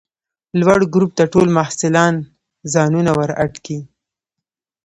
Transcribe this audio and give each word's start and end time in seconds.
لوړ 0.59 0.79
ګروپ 0.93 1.11
ته 1.17 1.23
ټوله 1.31 1.51
محصلان 1.57 2.15
ځانونه 2.73 3.11
ور 3.17 3.31
اډ 3.43 3.53
کئ! 3.65 3.79